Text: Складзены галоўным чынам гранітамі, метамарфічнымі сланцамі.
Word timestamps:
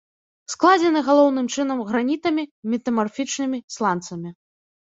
Складзены 0.53 1.03
галоўным 1.09 1.49
чынам 1.57 1.83
гранітамі, 1.91 2.43
метамарфічнымі 2.75 3.63
сланцамі. 3.77 4.29